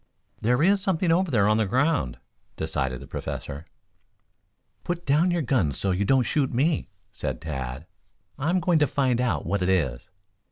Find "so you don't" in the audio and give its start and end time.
5.77-6.23